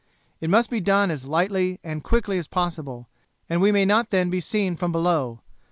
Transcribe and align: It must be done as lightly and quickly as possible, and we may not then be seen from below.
It 0.39 0.49
must 0.49 0.71
be 0.71 0.79
done 0.81 1.11
as 1.11 1.27
lightly 1.27 1.79
and 1.83 2.03
quickly 2.03 2.39
as 2.39 2.47
possible, 2.47 3.07
and 3.47 3.61
we 3.61 3.71
may 3.71 3.85
not 3.85 4.09
then 4.09 4.31
be 4.31 4.39
seen 4.41 4.75
from 4.75 4.91
below. 4.91 5.41